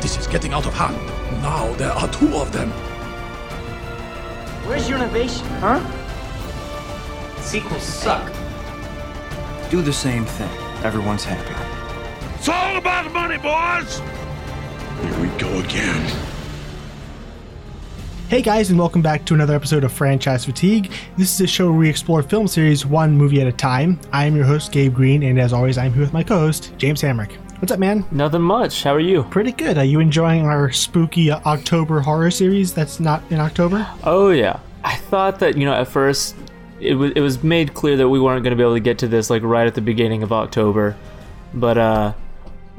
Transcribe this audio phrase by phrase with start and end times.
[0.00, 0.96] This is getting out of hand.
[1.42, 2.70] Now there are two of them.
[4.66, 5.80] Where's your innovation, huh?
[7.42, 8.32] Sequels suck.
[9.70, 10.48] Do the same thing.
[10.84, 11.54] Everyone's happy.
[12.36, 13.98] It's all about money, boys!
[15.02, 16.10] Here we go again.
[18.28, 20.92] Hey guys, and welcome back to another episode of Franchise Fatigue.
[21.18, 24.00] This is a show where we explore film series one movie at a time.
[24.12, 26.72] I am your host, Gabe Green, and as always, I'm here with my co host,
[26.78, 27.36] James Hamrick.
[27.60, 28.06] What's up, man?
[28.10, 28.82] Nothing much.
[28.82, 29.24] How are you?
[29.24, 29.76] Pretty good.
[29.76, 33.86] Are you enjoying our spooky uh, October horror series that's not in October?
[34.02, 34.60] Oh yeah.
[34.82, 36.34] I thought that you know at first
[36.80, 38.96] it was it was made clear that we weren't going to be able to get
[39.00, 40.96] to this like right at the beginning of October,
[41.52, 42.14] but uh,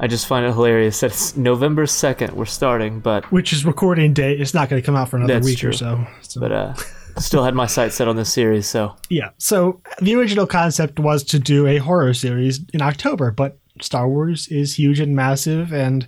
[0.00, 4.12] I just find it hilarious that it's November second we're starting, but Which is recording
[4.12, 4.40] date.
[4.40, 5.72] It's not going to come out for another week or true.
[5.74, 6.04] so.
[6.22, 6.40] so.
[6.40, 6.74] but uh,
[7.18, 8.66] still had my sights set on this series.
[8.66, 9.30] So Yeah.
[9.38, 14.48] So the original concept was to do a horror series in October, but Star Wars
[14.48, 16.06] is huge and massive, and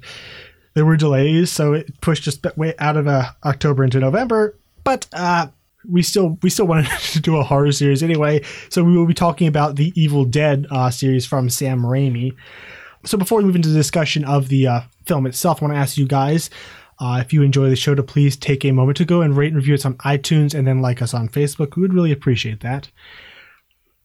[0.75, 4.57] there were delays, so it pushed us way out of uh, October into November.
[4.83, 5.49] But uh,
[5.89, 9.15] we still we still wanted to do a horror series anyway, so we will be
[9.15, 12.35] talking about the Evil Dead uh, series from Sam Raimi.
[13.05, 15.81] So before we move into the discussion of the uh, film itself, I want to
[15.81, 16.51] ask you guys.
[17.01, 19.49] Uh, if you enjoy the show, to please take a moment to go and rate
[19.49, 21.75] and review us on iTunes and then like us on Facebook.
[21.75, 22.89] We would really appreciate that.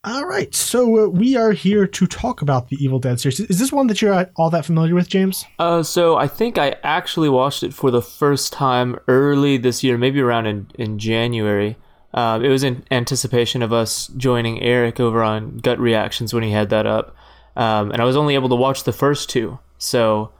[0.05, 3.42] All right, so uh, we are here to talk about the Evil Dead series.
[3.42, 5.44] Is this one that you're uh, all that familiar with, James?
[5.59, 9.97] uh, so I think I actually watched it for the first time early this year,
[9.97, 11.75] maybe around in in January.
[12.14, 16.52] Uh, it was in anticipation of us joining Eric over on Gut Reactions when he
[16.52, 17.13] had that up,
[17.58, 19.59] um, and I was only able to watch the first two.
[19.78, 20.31] So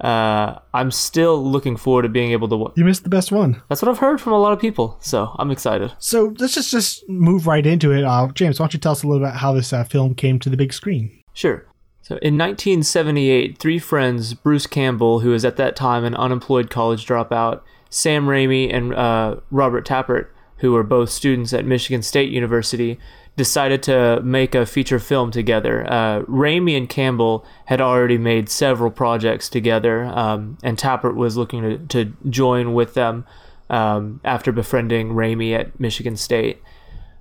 [0.00, 2.56] uh, I'm still looking forward to being able to.
[2.56, 3.62] Wa- You missed the best one.
[3.68, 5.92] That's what I've heard from a lot of people, so I'm excited.
[5.98, 8.04] So let's just just move right into it.
[8.04, 10.38] Uh, James, why don't you tell us a little about how this uh, film came
[10.40, 11.22] to the big screen?
[11.32, 11.64] Sure.
[12.02, 17.04] So in 1978, three friends, Bruce Campbell, who was at that time an unemployed college
[17.06, 17.60] dropout,
[17.90, 22.98] Sam Raimi, and uh, Robert Tapert, who were both students at Michigan State University,
[23.38, 25.90] decided to make a feature film together.
[25.90, 31.78] Uh, and Campbell had already made several projects together, um, and Tapert was looking to,
[31.78, 33.24] to join with them
[33.70, 36.60] um, after befriending Raimi at Michigan State.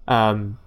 [0.07, 0.57] Um,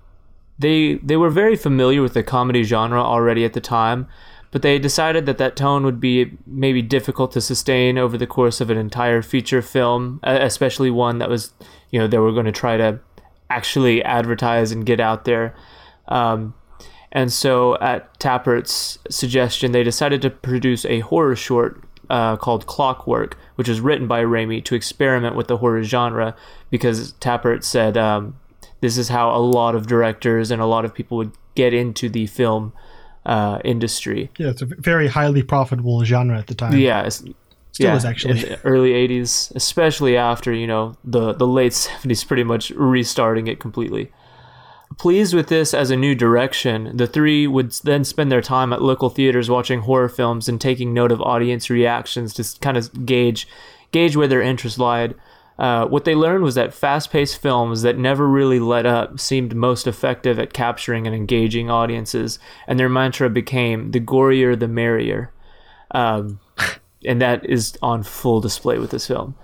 [0.59, 4.07] they they were very familiar with the comedy genre already at the time,
[4.51, 8.61] but they decided that that tone would be maybe difficult to sustain over the course
[8.61, 11.53] of an entire feature film, especially one that was,
[11.91, 13.01] you know, they were going to try to
[13.51, 15.55] actually advertise and get out there.
[16.09, 16.55] Um,
[17.13, 23.37] and so, at Tapert's suggestion, they decided to produce a horror short uh, called Clockwork,
[23.57, 26.37] which was written by Raimi to experiment with the horror genre
[26.71, 28.37] because Tappert said um,
[28.81, 32.09] this is how a lot of directors and a lot of people would get into
[32.09, 32.73] the film
[33.27, 34.31] uh, industry.
[34.39, 36.77] Yeah, it's a very highly profitable genre at the time.
[36.77, 37.23] Yeah, it's,
[37.73, 38.57] Still yeah, is, actually.
[38.65, 44.11] early '80s, especially after you know the the late '70s, pretty much restarting it completely.
[44.99, 48.83] Pleased with this as a new direction, the three would then spend their time at
[48.83, 53.47] local theaters watching horror films and taking note of audience reactions to kind of gauge
[53.93, 55.15] gauge where their interest lied.
[55.59, 59.87] Uh, what they learned was that fast-paced films that never really let up seemed most
[59.87, 65.33] effective at capturing and engaging audiences, and their mantra became "the gorier, the merrier."
[65.93, 66.41] Um,
[67.05, 69.35] and that is on full display with this film.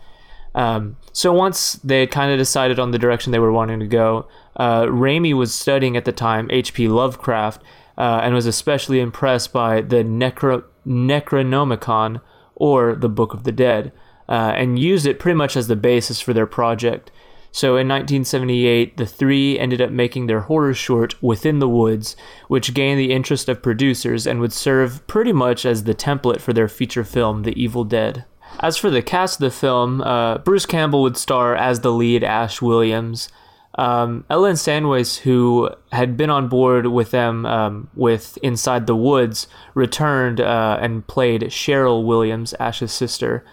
[0.55, 4.27] Um, so once they kind of decided on the direction they were wanting to go,
[4.57, 6.89] uh, Raimi was studying at the time H.P.
[6.89, 7.63] Lovecraft
[7.99, 12.21] uh, and was especially impressed by the Necro- Necronomicon
[12.55, 13.93] or the Book of the Dead,
[14.29, 17.11] uh, and used it pretty much as the basis for their project.
[17.57, 22.15] So in 1978, the three ended up making their horror short Within the Woods,
[22.49, 26.53] which gained the interest of producers and would serve pretty much as the template for
[26.53, 28.27] their feature film, The Evil Dead.
[28.61, 32.23] As for the cast of the film, uh, Bruce Campbell would star as the lead
[32.23, 33.31] Ash Williams.
[33.77, 39.47] Um, Ellen Sandweiss, who had been on board with them um, with Inside the Woods,
[39.73, 43.47] returned uh, and played Cheryl Williams, Ash's sister.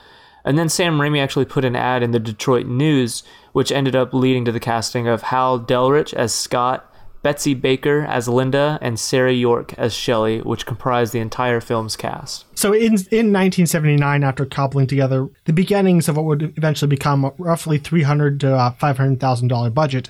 [0.45, 4.13] And then Sam Raimi actually put an ad in the Detroit News, which ended up
[4.13, 9.33] leading to the casting of Hal Delrich as Scott, Betsy Baker as Linda, and Sarah
[9.33, 12.45] York as Shelley, which comprised the entire film's cast.
[12.55, 17.77] So in in 1979, after cobbling together the beginnings of what would eventually become roughly
[17.77, 20.09] 300 to uh, 500 thousand dollar budget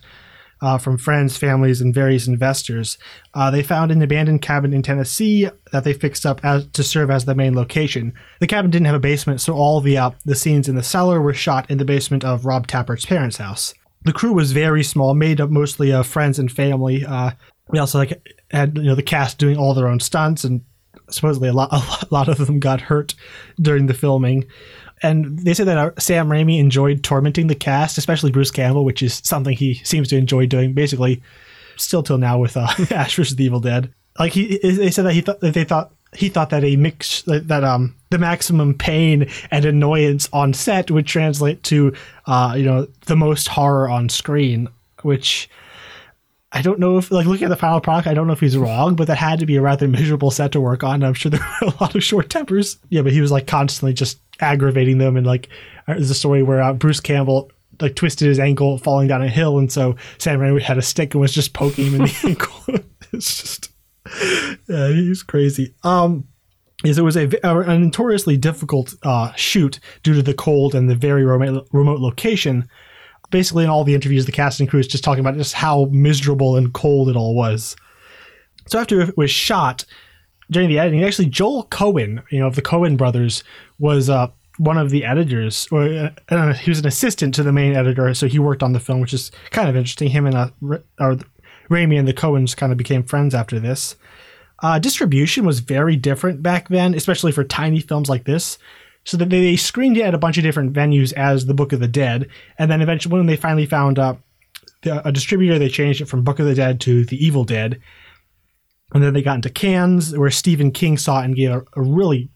[0.64, 2.98] uh, from friends, families, and various investors,
[3.34, 7.12] uh, they found an abandoned cabin in Tennessee that they fixed up as to serve
[7.12, 8.14] as the main location.
[8.40, 11.22] The cabin didn't have a basement, so all the uh, the scenes in the cellar
[11.22, 13.74] were shot in the basement of Rob Tapert's parents' house.
[14.06, 17.06] The crew was very small, made up mostly of friends and family.
[17.06, 17.32] Uh,
[17.68, 20.62] we also like had you know the cast doing all their own stunts and
[21.10, 23.16] supposedly a lot, a lot of them got hurt
[23.62, 24.46] during the filming.
[25.04, 29.04] And they said that uh, Sam Raimi enjoyed tormenting the cast, especially Bruce Campbell, which
[29.04, 30.74] is something he seems to enjoy doing.
[30.74, 31.22] Basically,
[31.76, 33.36] still till now with uh, Ash vs.
[33.36, 33.94] the Evil Dead.
[34.18, 37.24] Like he, they said that he thought that they thought he thought that a mix
[37.24, 41.94] that, that um the maximum pain and annoyance on set would translate to
[42.28, 44.70] uh you know the most horror on screen,
[45.02, 45.50] which
[46.56, 48.56] I don't know if, like, looking at the final product, I don't know if he's
[48.56, 51.04] wrong, but that had to be a rather miserable set to work on.
[51.04, 52.78] I'm sure there were a lot of short tempers.
[52.90, 55.18] Yeah, but he was like constantly just aggravating them.
[55.18, 55.50] And like,
[55.88, 57.52] there's a story where uh, Bruce Campbell
[57.82, 61.14] like twisted his ankle falling down a hill, and so Sam Raimi had a stick
[61.14, 62.84] and was just poking him in the ankle.
[63.14, 63.72] it's just,
[64.70, 65.74] yeah, he's crazy.
[65.84, 66.28] Um,
[66.84, 70.96] is it was a, a notoriously difficult uh, shoot due to the cold and the
[70.96, 72.70] very remote, remote location
[73.34, 75.86] basically in all the interviews, the cast and crew is just talking about just how
[75.86, 77.76] miserable and cold it all was.
[78.68, 79.86] So after it was shot,
[80.52, 83.44] during the editing, actually Joel Coen, you know, of the Coen brothers,
[83.84, 84.28] was uh,
[84.58, 88.28] one of the editors, or uh, he was an assistant to the main editor, so
[88.28, 90.10] he worked on the film, which is kind of interesting.
[90.10, 90.50] Him and uh,
[91.02, 91.18] or
[91.70, 93.98] Raimi and the Coens kind of became friends after this.
[94.62, 98.58] Uh, distribution was very different back then, especially for tiny films like this
[99.04, 101.82] so that they screened it at a bunch of different venues as the Book of
[101.82, 104.16] the Dead, and then eventually when they finally found uh,
[104.86, 107.82] a distributor, they changed it from Book of the Dead to The Evil Dead,
[108.94, 111.82] and then they got into Cannes, where Stephen King saw it and gave a, a
[111.82, 112.30] really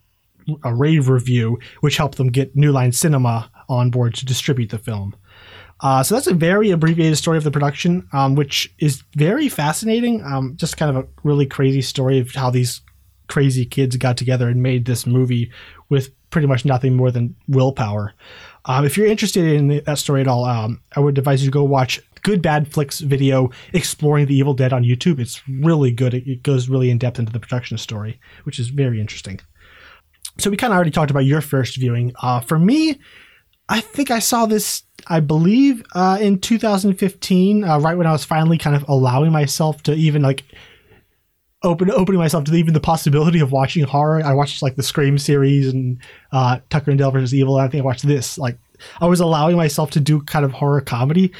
[0.63, 4.77] a rave review, which helped them get New Line Cinema on board to distribute the
[4.77, 5.15] film.
[5.81, 10.23] Uh, so that's a very abbreviated story of the production, um, which is very fascinating.
[10.23, 12.81] Um, just kind of a really crazy story of how these
[13.27, 15.51] crazy kids got together and made this movie
[15.89, 18.13] with pretty much nothing more than willpower.
[18.65, 21.53] Um, if you're interested in that story at all, um, I would advise you to
[21.53, 25.19] go watch Good Bad Flicks video exploring the Evil Dead on YouTube.
[25.19, 26.13] It's really good.
[26.13, 29.39] It, it goes really in depth into the production story, which is very interesting.
[30.39, 32.13] So we kind of already talked about your first viewing.
[32.21, 32.99] Uh, for me,
[33.69, 38.23] I think I saw this, I believe, uh, in 2015, uh, right when I was
[38.23, 40.43] finally kind of allowing myself to even like
[41.63, 44.23] open opening myself to even the possibility of watching horror.
[44.23, 45.99] I watched like the Scream series and
[46.31, 47.57] uh, Tucker and Dale versus Evil.
[47.57, 48.37] And I think I watched this.
[48.37, 48.57] Like
[49.01, 51.33] I was allowing myself to do kind of horror comedy,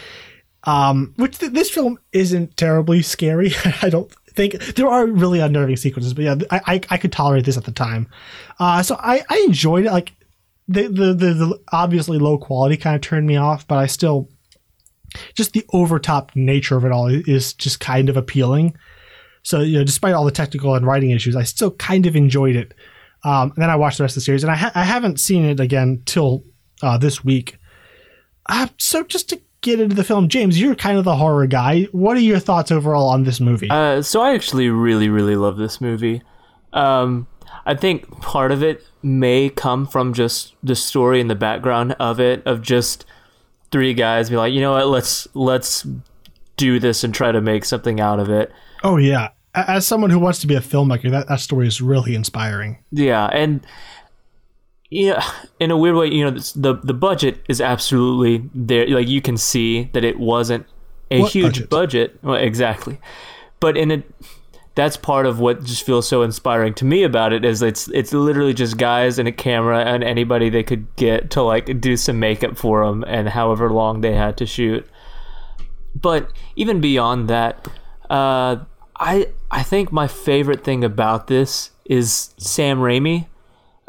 [0.64, 3.52] um, which th- this film isn't terribly scary.
[3.82, 7.44] I don't think there are really unnerving sequences, but yeah, I I, I could tolerate
[7.44, 8.08] this at the time.
[8.60, 9.92] Uh, so I I enjoyed it.
[9.92, 10.14] Like
[10.70, 14.30] the, the the the obviously low quality kind of turned me off, but I still
[15.34, 18.78] just the overtop nature of it all is just kind of appealing.
[19.44, 22.56] So, you know, despite all the technical and writing issues, I still kind of enjoyed
[22.56, 22.74] it.
[23.24, 25.20] Um, and then I watched the rest of the series, and I, ha- I haven't
[25.20, 26.44] seen it again till
[26.82, 27.58] uh, this week.
[28.48, 31.84] Uh, so, just to get into the film, James, you're kind of the horror guy.
[31.92, 33.70] What are your thoughts overall on this movie?
[33.70, 36.22] Uh, so, I actually really, really love this movie.
[36.74, 37.28] Um,
[37.66, 42.20] I think part of it may come from just the story and the background of
[42.20, 43.06] it, of just
[43.72, 45.86] three guys be like, you know what, let's let's
[46.56, 48.52] do this and try to make something out of it.
[48.84, 52.16] Oh yeah, as someone who wants to be a filmmaker, that, that story is really
[52.16, 52.78] inspiring.
[52.92, 53.66] Yeah, and
[54.90, 55.30] yeah,
[55.60, 58.88] in a weird way, you know, the the budget is absolutely there.
[58.88, 60.66] Like you can see that it wasn't
[61.12, 61.70] a what huge budget.
[61.70, 62.20] budget.
[62.24, 63.00] Well, exactly,
[63.60, 64.04] but in it,
[64.76, 68.14] that's part of what just feels so inspiring to me about it is it's it's
[68.14, 72.20] literally just guys and a camera and anybody they could get to like do some
[72.20, 74.88] makeup for them and however long they had to shoot.
[75.96, 77.68] But even beyond that,
[78.10, 78.58] uh,
[78.96, 83.26] I I think my favorite thing about this is Sam Raimi.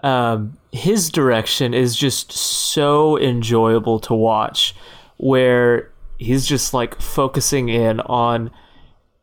[0.03, 4.75] Um, his direction is just so enjoyable to watch,
[5.17, 8.51] where he's just like focusing in on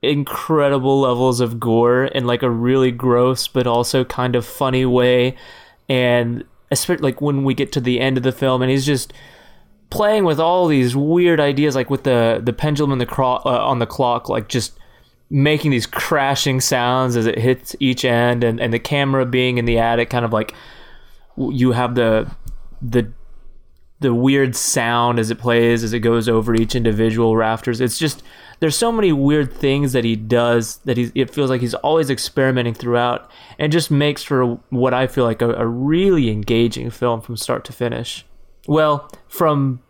[0.01, 5.35] incredible levels of gore in like a really gross but also kind of funny way,
[5.87, 9.13] and especially like when we get to the end of the film, and he's just
[9.89, 13.59] playing with all these weird ideas, like with the the pendulum and the cro- uh,
[13.63, 14.77] on the clock, like just
[15.29, 19.65] making these crashing sounds as it hits each end and, and the camera being in
[19.65, 20.53] the attic kind of like
[21.37, 22.29] you have the
[22.81, 23.11] the
[24.01, 27.79] the weird sound as it plays as it goes over each individual rafters.
[27.81, 28.23] It's just
[28.59, 32.09] there's so many weird things that he does that he it feels like he's always
[32.09, 37.21] experimenting throughout and just makes for what I feel like a, a really engaging film
[37.21, 38.25] from start to finish.
[38.67, 39.81] Well from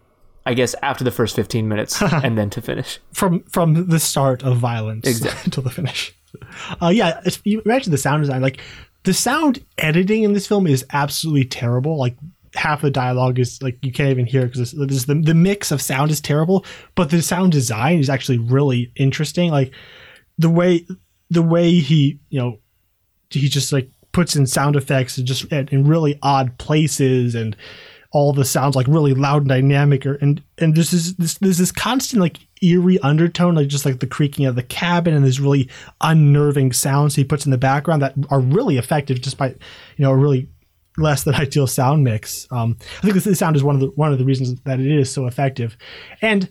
[0.46, 3.00] I guess after the first 15 minutes and then to finish.
[3.14, 5.42] From from the start of violence exactly.
[5.46, 6.16] until the finish.
[6.82, 8.42] Uh, yeah, you imagine the sound design.
[8.42, 8.60] Like
[9.04, 11.98] the sound editing in this film is absolutely terrible.
[11.98, 12.16] Like
[12.56, 16.12] half the dialogue is like you can't even hear because the the mix of sound
[16.12, 19.52] is terrible, but the sound design is actually really interesting.
[19.52, 19.74] Like
[20.38, 20.86] the way
[21.30, 22.60] the way he you know
[23.30, 27.56] he just like puts in sound effects and just in really odd places and
[28.16, 31.58] all the sounds like really loud and dynamic, or and and this is this there's
[31.58, 35.42] this constant like eerie undertone, like just like the creaking of the cabin and these
[35.42, 35.70] really
[36.00, 39.58] unnerving sounds he puts in the background that are really effective, despite
[39.98, 40.48] you know a really
[40.98, 42.48] less than ideal sound mix.
[42.52, 44.80] Um, I think this, this sound is one of the one of the reasons that
[44.80, 45.76] it is so effective,
[46.22, 46.48] and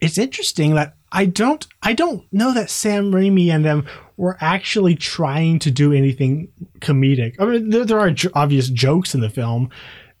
[0.00, 3.86] it's interesting that I don't I don't know that Sam Raimi and them
[4.16, 6.48] were actually trying to do anything
[6.80, 7.34] comedic.
[7.38, 9.68] I mean, there, there are j- obvious jokes in the film,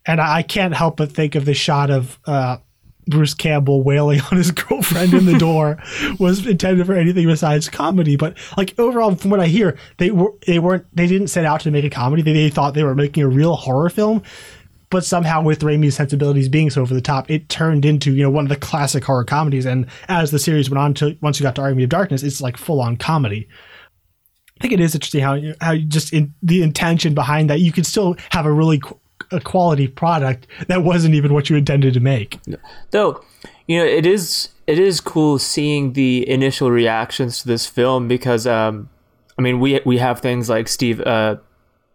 [0.06, 2.58] and I, I can't help but think of the shot of uh,
[3.08, 5.78] Bruce Campbell wailing on his girlfriend in the door
[6.18, 8.16] was intended for anything besides comedy.
[8.16, 11.60] But like overall, from what I hear, they were they weren't they didn't set out
[11.62, 12.22] to make a comedy.
[12.22, 14.22] They, they thought they were making a real horror film.
[14.88, 18.30] But somehow, with Raimi's sensibilities being so over the top, it turned into you know
[18.30, 19.66] one of the classic horror comedies.
[19.66, 22.40] And as the series went on to once you got to Army of Darkness, it's
[22.40, 23.48] like full on comedy.
[24.58, 27.72] I think it is interesting how you, how just in the intention behind that you
[27.72, 28.80] can still have a really
[29.30, 32.38] a quality product that wasn't even what you intended to make.
[32.90, 33.24] Though,
[33.66, 38.46] you know, it is it is cool seeing the initial reactions to this film because,
[38.46, 38.88] um,
[39.38, 41.36] I mean, we we have things like Steve, uh,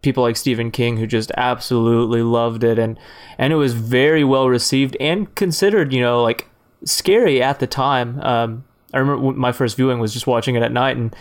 [0.02, 2.98] people like Stephen King who just absolutely loved it, and
[3.38, 6.48] and it was very well received and considered, you know, like
[6.86, 8.20] scary at the time.
[8.22, 8.64] Um,
[8.94, 11.16] I remember my first viewing was just watching it at night, and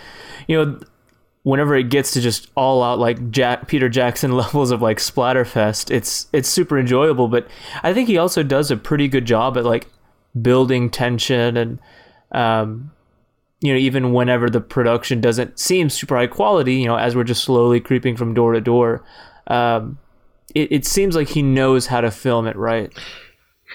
[0.47, 0.81] you know,
[1.43, 5.91] whenever it gets to just all out like Jack Peter Jackson levels of like splatterfest,
[5.91, 7.29] it's it's super enjoyable.
[7.29, 7.49] But
[7.83, 9.89] I think he also does a pretty good job at like
[10.41, 11.79] building tension and
[12.33, 12.93] um,
[13.61, 17.25] you know even whenever the production doesn't seem super high quality, you know as we're
[17.25, 19.05] just slowly creeping from door to door,
[19.47, 19.99] um,
[20.55, 22.93] it, it seems like he knows how to film it right.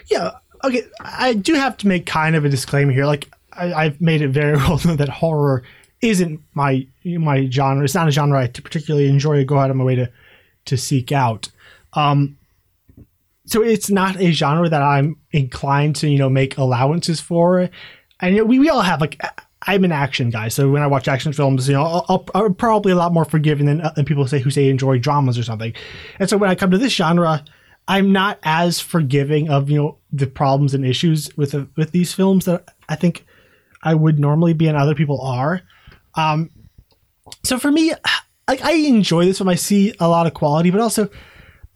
[0.07, 0.31] Yeah.
[0.63, 0.83] Okay.
[0.99, 3.05] I do have to make kind of a disclaimer here.
[3.05, 5.63] Like I, I've made it very well known that horror
[6.05, 7.83] isn't my my genre.
[7.83, 10.11] It's not a genre I particularly enjoy or go out of my way to
[10.65, 11.49] to seek out.
[11.93, 12.37] Um,
[13.45, 17.69] so it's not a genre that I'm inclined to you know make allowances for.
[18.21, 19.19] And you know, we we all have like
[19.67, 22.91] I'm an action guy, so when I watch action films, you know, I'll, I'm probably
[22.91, 25.73] a lot more forgiving than, than people say who say enjoy dramas or something.
[26.19, 27.43] And so when I come to this genre,
[27.87, 32.13] I'm not as forgiving of you know the problems and issues with the, with these
[32.13, 33.25] films that I think
[33.83, 35.61] I would normally be, and other people are.
[36.15, 36.49] Um,
[37.43, 37.93] so for me,
[38.47, 39.49] like I enjoy this film.
[39.49, 41.09] I see a lot of quality, but also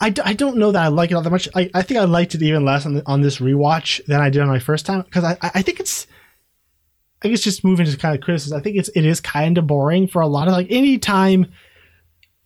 [0.01, 1.49] I, d- I don't know that I like it all that much.
[1.55, 4.29] I, I think I liked it even less on the, on this rewatch than I
[4.29, 6.07] did on my first time because I I think it's
[7.21, 8.57] I guess just moving to kind of criticism.
[8.57, 11.47] I think it's it is kind of boring for a lot of like anytime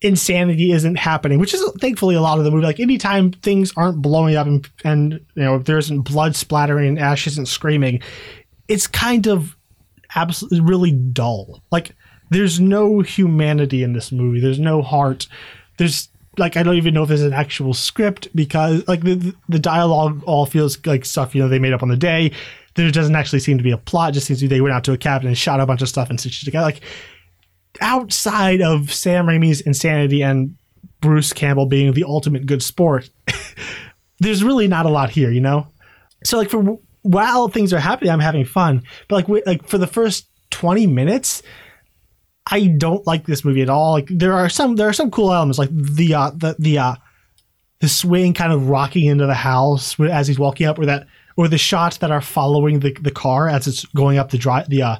[0.00, 2.64] insanity isn't happening, which is thankfully a lot of the movie.
[2.66, 6.98] Like anytime things aren't blowing up and and you know there isn't blood splattering and
[6.98, 8.02] Ash isn't screaming,
[8.68, 9.53] it's kind of
[10.14, 11.62] absolutely really dull.
[11.70, 11.94] Like
[12.30, 14.40] there's no humanity in this movie.
[14.40, 15.26] There's no heart.
[15.78, 19.58] There's like I don't even know if there's an actual script because like the the
[19.58, 22.32] dialogue all feels like stuff you know they made up on the day.
[22.74, 24.10] There doesn't actually seem to be a plot.
[24.10, 25.80] It just seems to be they went out to a cabin and shot a bunch
[25.80, 26.64] of stuff and stitched it together.
[26.64, 26.80] Like
[27.80, 30.56] outside of Sam Raimi's insanity and
[31.00, 33.10] Bruce Campbell being the ultimate good sport,
[34.18, 35.68] there's really not a lot here, you know.
[36.24, 38.82] So like for while things are happening, I'm having fun.
[39.08, 41.42] But like like for the first 20 minutes,
[42.50, 43.92] I don't like this movie at all.
[43.92, 46.94] Like there are some there are some cool elements like the uh the the uh
[47.80, 51.06] the swing kind of rocking into the house as he's walking up or that
[51.36, 54.68] or the shots that are following the, the car as it's going up the drive
[54.70, 54.96] the uh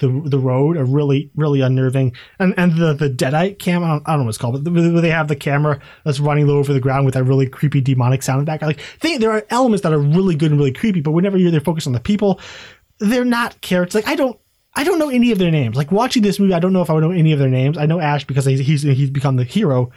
[0.00, 2.14] the the road are really really unnerving.
[2.38, 4.72] And and the the deadite cam I don't, I don't know what it's called but
[4.72, 7.80] where they have the camera that's running low over the ground with that really creepy
[7.80, 10.72] demonic sound in the like they, there are elements that are really good and really
[10.72, 12.40] creepy but whenever you're there focused on the people
[13.00, 13.94] they're not characters.
[13.94, 14.38] Like I don't
[14.74, 15.76] I don't know any of their names.
[15.76, 17.76] Like watching this movie I don't know if I would know any of their names.
[17.76, 19.90] I know Ash because he's he's, he's become the hero.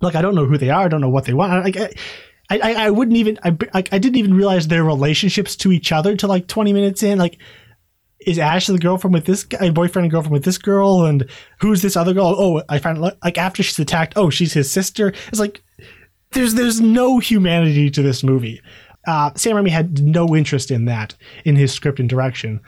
[0.00, 0.84] Like I don't know who they are.
[0.84, 1.64] I don't know what they want.
[1.64, 5.92] Like I, I, I wouldn't even I, I didn't even realize their relationships to each
[5.92, 7.18] other to like 20 minutes in.
[7.18, 7.38] Like
[8.20, 11.28] is Ash the girlfriend with this guy, boyfriend and girlfriend with this girl, and
[11.60, 12.34] who's this other girl?
[12.36, 15.12] Oh, I find like after she's attacked, oh, she's his sister.
[15.28, 15.62] It's like
[16.32, 18.60] there's there's no humanity to this movie.
[19.06, 22.60] Uh, Sam Raimi had no interest in that in his script and direction.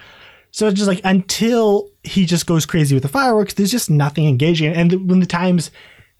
[0.52, 4.26] So it's just like until he just goes crazy with the fireworks, there's just nothing
[4.26, 4.72] engaging.
[4.72, 5.70] And when the times,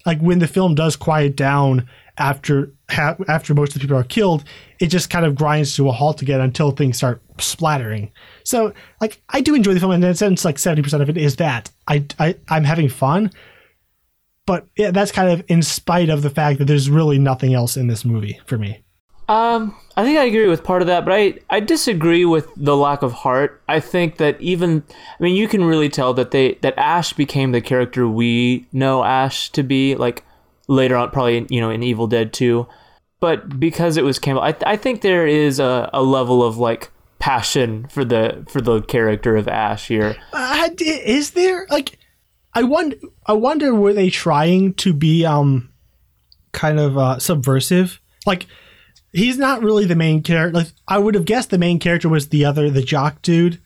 [0.06, 1.88] like when the film does quiet down
[2.20, 4.44] after ha- after most of the people are killed,
[4.78, 8.12] it just kind of grinds to a halt again until things start splattering.
[8.44, 11.16] So, like, I do enjoy the film, and in a like seventy percent of it
[11.16, 13.30] is that I, I I'm having fun.
[14.46, 17.76] But yeah, that's kind of in spite of the fact that there's really nothing else
[17.76, 18.82] in this movie for me.
[19.28, 22.76] Um, I think I agree with part of that, but I, I disagree with the
[22.76, 23.62] lack of heart.
[23.68, 27.52] I think that even I mean you can really tell that they that Ash became
[27.52, 30.24] the character we know Ash to be like
[30.70, 32.66] later on probably you know in Evil Dead 2
[33.20, 36.90] but because it was Campbell, I, I think there is a, a level of like
[37.18, 40.16] passion for the for the character of Ash here.
[40.32, 41.98] Uh, is there like
[42.54, 42.96] I wonder
[43.26, 45.70] I wonder were they trying to be um
[46.52, 48.00] kind of uh subversive?
[48.24, 48.46] Like
[49.12, 50.58] he's not really the main character.
[50.58, 53.60] Like I would have guessed the main character was the other the jock dude.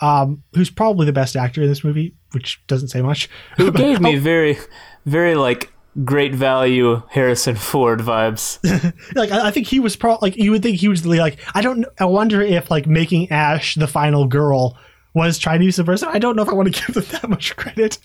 [0.00, 3.28] Um who's probably the best actor in this movie, which doesn't say much.
[3.56, 4.58] Who gave me very
[5.06, 5.72] very like
[6.04, 8.58] great value Harrison Ford vibes.
[9.14, 11.60] like I, think he was pro like you would think he was the like I
[11.60, 14.76] don't I wonder if like making Ash the final girl
[15.14, 16.08] was trying to be subversive.
[16.08, 17.98] I don't know if I want to give them that much credit,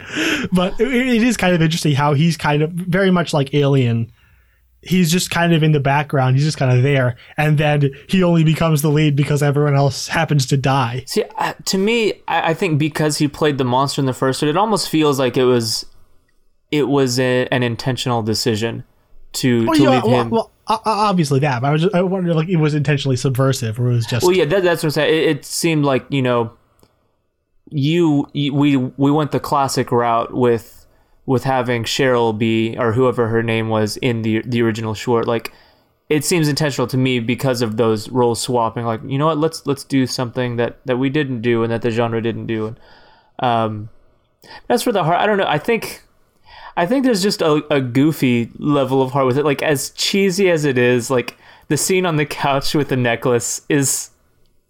[0.52, 4.12] but it, it is kind of interesting how he's kind of very much like Alien.
[4.82, 6.36] He's just kind of in the background.
[6.36, 10.08] He's just kind of there, and then he only becomes the lead because everyone else
[10.08, 11.04] happens to die.
[11.08, 14.44] See, uh, to me, I, I think because he played the monster in the first
[14.44, 15.88] one, it almost feels like it was
[16.78, 18.84] it was a, an intentional decision
[19.34, 20.30] to, Well, to yeah, leave well, him.
[20.30, 21.62] well, obviously that.
[21.62, 24.26] But I was just, I wonder like it was intentionally subversive, or it was just
[24.26, 25.14] Well, yeah, that, that's what I'm saying.
[25.14, 26.54] It, it seemed like you know,
[27.70, 30.86] you, you we we went the classic route with
[31.26, 35.28] with having Cheryl be or whoever her name was in the the original short.
[35.28, 35.52] Like,
[36.08, 38.86] it seems intentional to me because of those role swapping.
[38.86, 39.40] Like, you know what?
[39.40, 42.68] Let's let's do something that that we didn't do and that the genre didn't do.
[42.68, 42.80] And
[43.40, 43.90] um,
[44.68, 45.20] that's for the heart.
[45.20, 45.48] I don't know.
[45.48, 46.04] I think.
[46.78, 49.46] I think there's just a, a goofy level of heart with it.
[49.46, 53.62] Like as cheesy as it is, like the scene on the couch with the necklace
[53.70, 54.10] is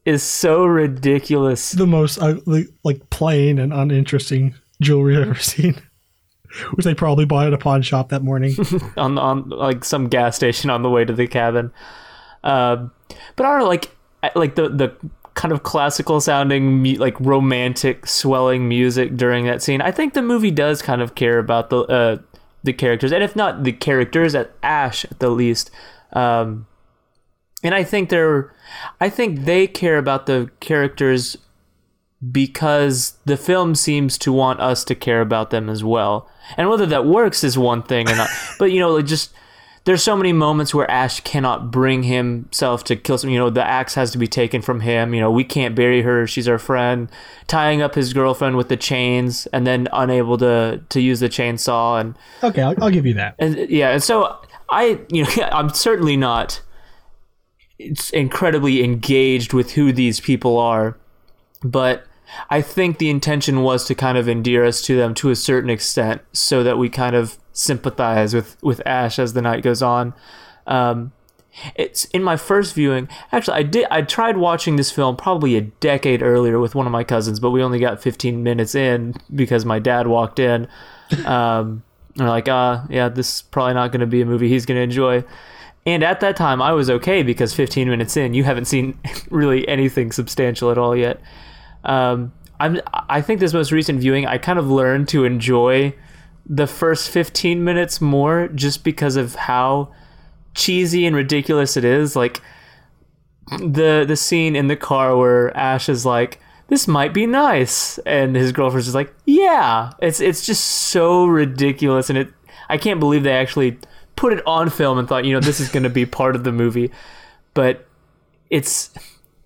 [0.05, 1.71] is so ridiculous.
[1.71, 5.81] the most ugly, like plain and uninteresting jewelry I've ever seen.
[6.73, 8.55] Which they probably bought at a pawn shop that morning.
[8.97, 11.71] on on like some gas station on the way to the cabin.
[12.43, 12.91] Um,
[13.35, 13.91] but I don't know, like
[14.35, 14.95] like the the
[15.35, 19.81] kind of classical sounding, like romantic, swelling music during that scene.
[19.81, 22.17] I think the movie does kind of care about the uh,
[22.63, 25.69] the characters, and if not the characters, at Ash at the least.
[26.13, 26.65] Um,
[27.63, 28.53] and I think they're,
[28.99, 31.37] I think they care about the characters
[32.31, 36.29] because the film seems to want us to care about them as well.
[36.57, 38.29] And whether that works is one thing or not.
[38.59, 39.33] but you know, like just
[39.85, 43.29] there's so many moments where Ash cannot bring himself to kill some.
[43.29, 45.13] You know, the axe has to be taken from him.
[45.13, 47.07] You know, we can't bury her; she's our friend.
[47.47, 52.01] Tying up his girlfriend with the chains, and then unable to to use the chainsaw,
[52.01, 53.35] and okay, I'll, I'll give you that.
[53.37, 56.61] and yeah, and so I, you know, I'm certainly not
[57.77, 60.97] it's incredibly engaged with who these people are,
[61.61, 62.05] but
[62.49, 65.69] I think the intention was to kind of endear us to them to a certain
[65.69, 70.13] extent, so that we kind of sympathize with with Ash as the night goes on.
[70.67, 71.13] Um,
[71.75, 73.07] it's in my first viewing.
[73.31, 73.87] Actually, I did.
[73.89, 77.51] I tried watching this film probably a decade earlier with one of my cousins, but
[77.51, 80.67] we only got 15 minutes in because my dad walked in.
[81.25, 81.83] Um,
[82.17, 84.77] and like, uh, yeah, this is probably not going to be a movie he's going
[84.77, 85.23] to enjoy.
[85.85, 89.67] And at that time, I was okay because 15 minutes in, you haven't seen really
[89.67, 91.21] anything substantial at all yet.
[91.85, 92.81] Um, I'm.
[93.09, 95.93] I think this most recent viewing, I kind of learned to enjoy
[96.45, 99.91] the first 15 minutes more just because of how
[100.53, 102.15] cheesy and ridiculous it is.
[102.15, 102.41] Like
[103.59, 108.35] the the scene in the car where Ash is like, "This might be nice," and
[108.35, 112.33] his girlfriend's just like, "Yeah." It's it's just so ridiculous, and it.
[112.69, 113.77] I can't believe they actually
[114.15, 116.43] put it on film and thought, you know, this is going to be part of
[116.43, 116.91] the movie,
[117.53, 117.85] but
[118.49, 118.91] it's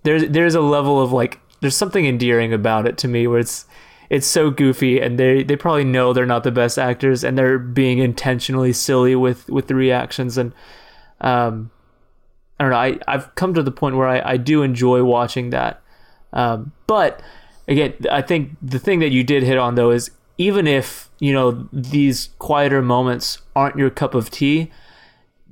[0.04, 3.66] there's there's a level of like there's something endearing about it to me where it's
[4.10, 7.58] it's so goofy and they they probably know they're not the best actors and they're
[7.58, 10.52] being intentionally silly with with the reactions and
[11.20, 11.70] um
[12.58, 15.50] I don't know I I've come to the point where I I do enjoy watching
[15.50, 15.80] that.
[16.32, 17.22] Um but
[17.68, 21.32] again I think the thing that you did hit on though is even if you
[21.32, 24.72] know these quieter moments aren't your cup of tea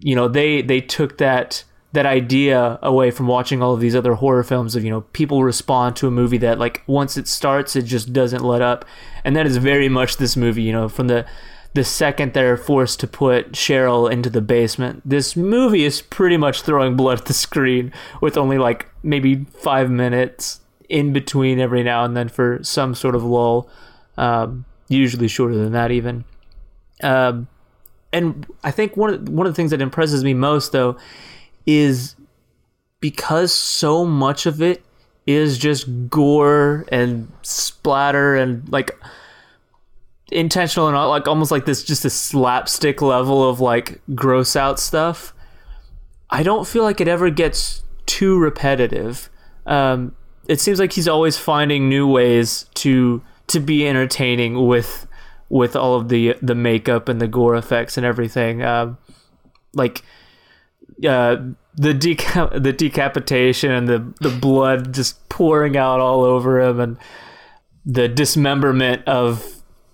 [0.01, 4.15] you know they they took that that idea away from watching all of these other
[4.15, 7.75] horror films of you know people respond to a movie that like once it starts
[7.77, 8.85] it just doesn't let up.
[9.25, 11.27] And that is very much this movie you know from the
[11.75, 15.03] the second they're forced to put Cheryl into the basement.
[15.05, 19.91] This movie is pretty much throwing blood at the screen with only like maybe 5
[19.91, 23.69] minutes in between every now and then for some sort of lull
[24.17, 26.25] um, usually shorter than that even.
[27.03, 27.49] Um,
[28.13, 30.97] and I think one of one of the things that impresses me most though
[31.69, 32.17] is
[32.99, 34.83] because so much of it
[35.27, 38.99] is just gore and splatter and like
[40.33, 45.35] intentional and like almost like this just a slapstick level of like gross out stuff.
[46.31, 49.29] I don't feel like it ever gets too repetitive.
[49.67, 50.15] Um,
[50.47, 55.07] it seems like he's always finding new ways to to be entertaining with
[55.51, 58.63] with all of the the makeup and the gore effects and everything.
[58.63, 58.97] Um,
[59.75, 60.03] like
[61.07, 61.37] uh,
[61.75, 66.97] the deca- the decapitation and the the blood just pouring out all over him and
[67.87, 69.45] the dismemberment of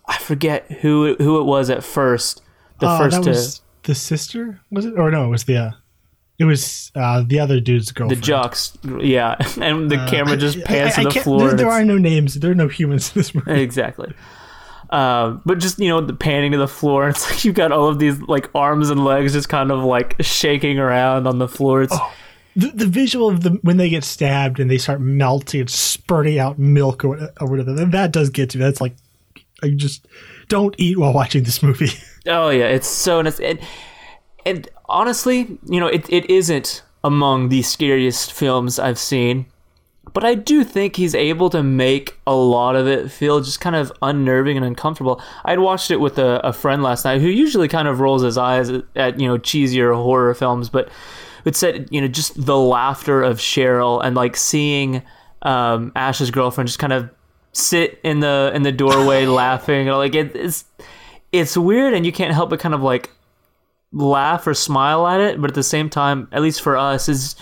[0.07, 2.43] I forget who who it was at first.
[2.81, 4.95] The Uh, first that to was the sister, was it?
[4.99, 5.57] Or no, it was the.
[5.57, 5.71] Uh,
[6.37, 8.21] it was uh, the other dude's girlfriend.
[8.21, 11.49] the jocks, yeah, and the camera just pans I- I to the floor.
[11.49, 12.35] There, there are no names.
[12.35, 13.61] There are no humans in this movie.
[13.61, 14.13] exactly.
[14.95, 17.89] Um, but just you know, the panning to the floor, it's like you've got all
[17.89, 21.83] of these like arms and legs just kind of like shaking around on the floor.
[21.83, 21.97] It's
[22.57, 26.39] The, the visual of them when they get stabbed and they start melting and spurting
[26.39, 28.65] out milk or, or whatever, that- that does get to me.
[28.65, 28.95] That's like,
[29.65, 30.07] I just
[30.49, 31.91] don't eat while watching this movie.
[32.27, 33.39] Oh yeah, it's so nice.
[33.39, 33.59] And,
[34.47, 39.45] and honestly, you know, it, it isn't among the scariest films I've seen,
[40.15, 43.75] but I do think he's able to make a lot of it feel just kind
[43.75, 45.21] of unnerving and uncomfortable.
[45.45, 48.39] I'd watched it with a, a friend last night who usually kind of rolls his
[48.39, 50.89] eyes at, at you know cheesier horror films, but
[51.45, 55.03] it said you know just the laughter of Cheryl and like seeing
[55.43, 57.11] um, Ash's girlfriend just kind of
[57.53, 60.65] sit in the in the doorway laughing like it, it's
[61.33, 63.11] it's weird and you can't help but kind of like
[63.93, 67.37] laugh or smile at it but at the same time at least for us is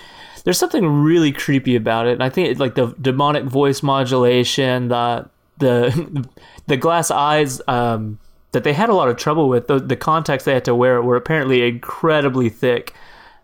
[0.44, 4.88] there's something really creepy about it and i think it, like the demonic voice modulation
[4.88, 5.28] the
[5.59, 6.28] the
[6.66, 8.18] the glass eyes um
[8.52, 11.00] that they had a lot of trouble with the, the contacts they had to wear
[11.00, 12.94] were apparently incredibly thick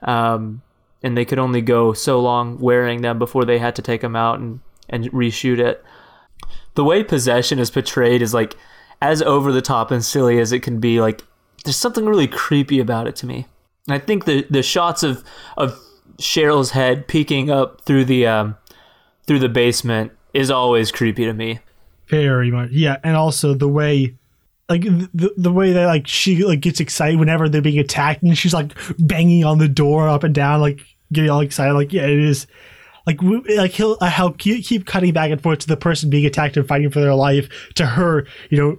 [0.03, 0.61] um
[1.03, 4.17] and they could only go so long wearing them before they had to take them
[4.17, 5.85] out and and reshoot it.
[6.75, 8.57] The way possession is portrayed is like
[9.03, 11.23] as over the top and silly as it can be like
[11.65, 13.47] there's something really creepy about it to me.
[13.87, 15.25] And i think the the shots of
[15.57, 15.79] of
[16.21, 18.57] cheryl's head peeking up through the um
[19.27, 21.61] through the basement is always creepy to me
[22.09, 24.17] Very much, yeah, and also the way,
[24.69, 28.37] like the the way that like she like gets excited whenever they're being attacked, and
[28.37, 30.81] she's like banging on the door up and down, like
[31.13, 31.75] getting all excited.
[31.75, 32.47] Like yeah, it is.
[33.07, 36.25] Like like he'll uh, he'll keep keep cutting back and forth to the person being
[36.27, 38.79] attacked and fighting for their life to her, you know,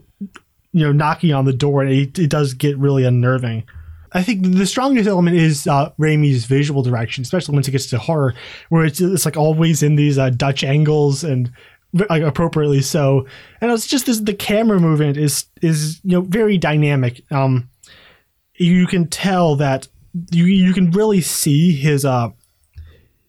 [0.72, 3.64] you know, knocking on the door, and it, it does get really unnerving.
[4.12, 8.00] I think the strongest element is uh, Raimi's visual direction, especially once it gets to
[8.00, 8.34] horror,
[8.70, 11.52] where it's, it's like always in these uh, Dutch angles and
[12.10, 13.26] like appropriately so.
[13.62, 17.22] And it's just this, the camera movement is is you know very dynamic.
[17.32, 17.70] Um,
[18.56, 19.88] you can tell that
[20.32, 22.30] you you can really see his uh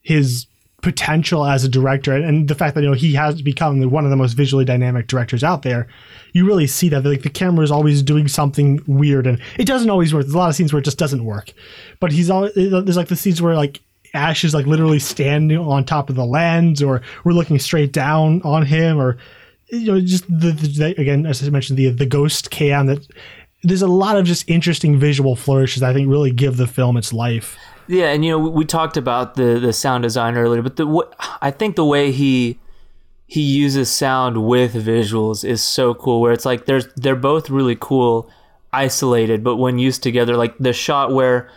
[0.03, 0.47] his
[0.83, 4.11] potential as a director and the fact that you know he has become one of
[4.11, 5.87] the most visually dynamic directors out there
[6.33, 9.91] you really see that like the camera is always doing something weird and it doesn't
[9.91, 10.25] always work.
[10.25, 11.53] There's a lot of scenes where it just doesn't work.
[11.99, 13.81] But he's always there's like the scenes where like
[14.15, 18.43] ash is like literally standing on top of the lens or we're looking straight down
[18.43, 19.17] on him or
[19.71, 23.07] you know just the, the again as i mentioned the the ghost cam that
[23.63, 27.13] there's a lot of just interesting visual flourishes i think really give the film its
[27.13, 27.57] life
[27.91, 31.13] Yeah, and you know we, talked about the the sound design earlier, but the wh-
[31.43, 32.61] I think the way he
[33.27, 36.21] he uses sound with visuals is so cool.
[36.21, 38.31] Where it's like there's they're both really cool,
[38.73, 41.51] isolated, but when used together, like the shot where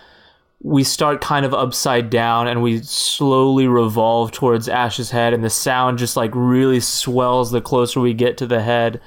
[0.63, 5.51] we start kind of upside down and we slowly revolve towards Ash's head, and the
[5.51, 8.99] sound just like really swells the closer we get to the head.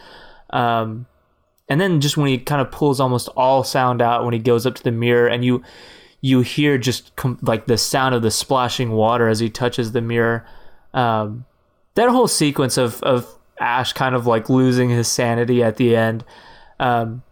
[0.51, 1.07] Um,
[1.69, 4.65] and then just when he kind of pulls almost all sound out when he goes
[4.65, 5.65] up to the mirror, and you
[6.27, 10.01] you hear just com- like the sound of the splashing water as he touches the
[10.01, 10.45] mirror.
[10.93, 11.45] Um,
[11.95, 16.25] that whole sequence of of Ash kind of like losing his sanity at the end.
[16.81, 17.23] Um,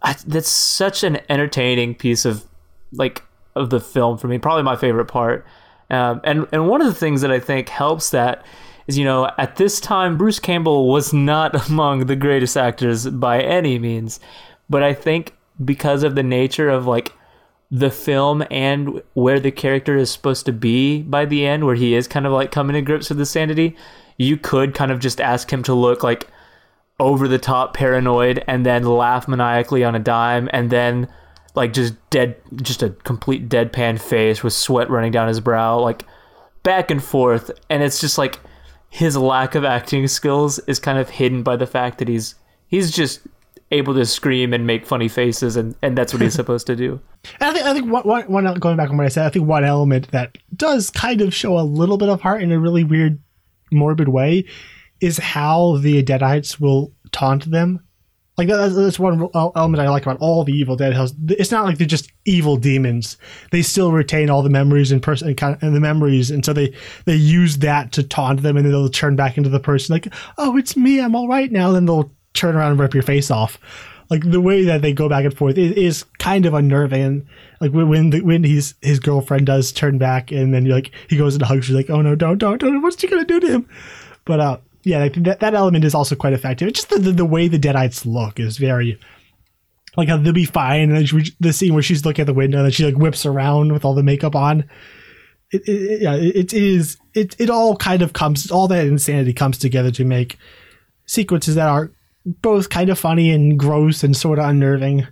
[0.00, 2.44] I, that's such an entertaining piece of
[2.92, 3.24] like
[3.56, 4.38] of the film for me.
[4.38, 5.44] Probably my favorite part.
[5.90, 8.46] Um, and and one of the things that I think helps that
[8.86, 13.40] is you know at this time Bruce Campbell was not among the greatest actors by
[13.40, 14.20] any means,
[14.70, 17.12] but I think because of the nature of like
[17.74, 21.94] the film and where the character is supposed to be by the end, where he
[21.94, 23.76] is kind of like coming to grips with the sanity,
[24.16, 26.28] you could kind of just ask him to look like
[27.00, 31.08] over the top paranoid and then laugh maniacally on a dime and then
[31.56, 36.04] like just dead just a complete deadpan face with sweat running down his brow like
[36.62, 37.50] back and forth.
[37.68, 38.38] And it's just like
[38.88, 42.36] his lack of acting skills is kind of hidden by the fact that he's
[42.68, 43.26] he's just
[43.70, 47.00] able to scream and make funny faces and and that's what he's supposed to do
[47.40, 49.46] And I think I think one, one, going back on what I said, I think
[49.46, 52.84] one element that does kind of show a little bit of heart in a really
[52.84, 53.18] weird,
[53.72, 54.44] morbid way,
[55.00, 57.80] is how the Deadites will taunt them.
[58.36, 60.92] Like that, that's one element I like about all the Evil Dead.
[61.28, 63.16] It's not like they're just evil demons.
[63.52, 66.44] They still retain all the memories and person and, kind of, and the memories, and
[66.44, 66.74] so they
[67.04, 70.12] they use that to taunt them, and then they'll turn back into the person like,
[70.36, 71.00] "Oh, it's me.
[71.00, 73.58] I'm all right now." Then they'll turn around and rip your face off.
[74.10, 77.02] like the way that they go back and forth is, kind of unnerving.
[77.02, 77.26] And
[77.60, 81.16] like when the, when he's his girlfriend does turn back, and then you're like he
[81.16, 83.46] goes and hugs her, like, oh no, don't, don't, don't, what's she gonna do to
[83.46, 83.68] him?
[84.24, 86.68] But uh, yeah, like that that element is also quite effective.
[86.68, 88.98] It's just the, the, the way the Deadites look is very
[89.96, 90.90] like how they'll be fine.
[90.90, 93.72] And she, the scene where she's looking at the window and she like whips around
[93.72, 94.68] with all the makeup on.
[95.50, 96.96] It, it, yeah, it, it is.
[97.14, 98.50] It it all kind of comes.
[98.50, 100.36] All that insanity comes together to make
[101.06, 101.92] sequences that are
[102.24, 105.06] both kind of funny and gross and sort of unnerving,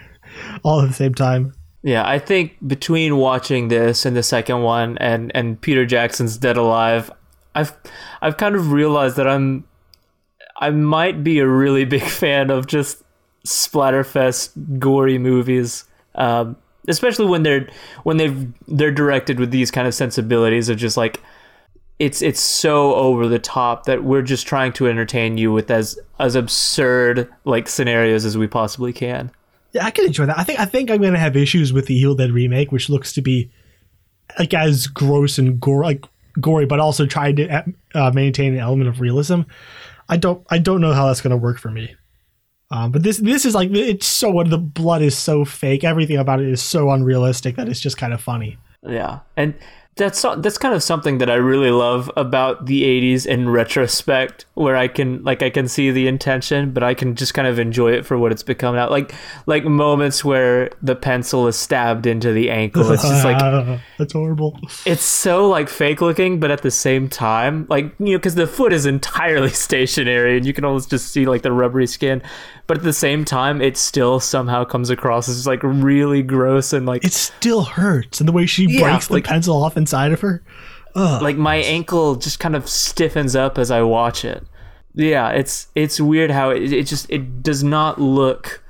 [0.62, 1.54] all at the same time.
[1.82, 6.56] Yeah, I think between watching this and the second one and and Peter Jackson's Dead
[6.56, 7.10] Alive,
[7.54, 7.72] I've
[8.20, 9.64] I've kind of realized that I'm
[10.58, 13.02] I might be a really big fan of just
[13.46, 15.84] splatterfest gory movies.
[16.14, 16.56] Um,
[16.88, 17.68] especially when they're
[18.02, 21.20] when they've they're directed with these kind of sensibilities of just like
[22.00, 25.98] it's it's so over the top that we're just trying to entertain you with as
[26.18, 29.30] as absurd like scenarios as we possibly can.
[29.72, 30.38] Yeah, I can enjoy that.
[30.38, 33.12] I think I think I'm gonna have issues with the Evil Dead remake, which looks
[33.12, 33.50] to be
[34.38, 36.06] like as gross and gore like
[36.40, 39.42] gory, but also trying to uh, maintain an element of realism.
[40.08, 41.94] I don't I don't know how that's gonna work for me.
[42.70, 45.84] Um, but this this is like it's so the blood is so fake.
[45.84, 48.56] Everything about it is so unrealistic that it's just kind of funny.
[48.82, 49.52] Yeah, and
[50.00, 54.74] that's that's kind of something that I really love about the 80s in retrospect where
[54.74, 57.92] I can like I can see the intention but I can just kind of enjoy
[57.92, 58.88] it for what it's become now.
[58.88, 59.12] Like
[59.46, 62.90] like moments where the pencil is stabbed into the ankle.
[62.90, 63.38] It's just like
[63.98, 64.58] that's horrible.
[64.86, 68.46] it's so like fake looking but at the same time like you know cuz the
[68.46, 72.22] foot is entirely stationary and you can almost just see like the rubbery skin
[72.66, 76.86] but at the same time it still somehow comes across as like really gross and
[76.86, 80.12] like it still hurts and the way she yeah, breaks like, the pencil off inside
[80.12, 80.42] of her
[80.94, 81.20] Ugh.
[81.22, 84.44] like my ankle just kind of stiffens up as i watch it
[84.94, 88.62] yeah it's it's weird how it, it just it does not look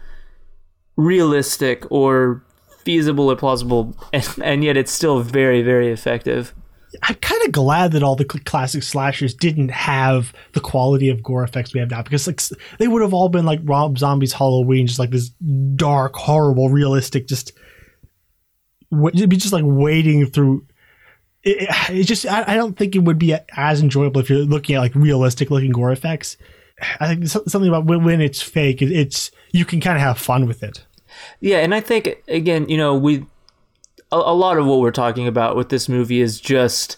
[0.97, 2.43] realistic or
[2.85, 6.55] feasible or plausible and, and yet it's still very very effective
[7.03, 11.45] I'm kind of glad that all the classic slashers didn't have the quality of gore
[11.45, 12.41] effects we have now because like
[12.79, 15.29] they would have all been like Rob Zombie's Halloween, just like this
[15.77, 17.53] dark, horrible, realistic, just
[19.15, 20.67] it'd be just like wading through.
[21.43, 24.81] It, just I, I, don't think it would be as enjoyable if you're looking at
[24.81, 26.37] like realistic looking gore effects.
[27.01, 30.47] I think something about when, when it's fake, it's you can kind of have fun
[30.47, 30.85] with it.
[31.41, 33.27] Yeah, and I think again, you know, we
[34.13, 36.97] a, a lot of what we're talking about with this movie is just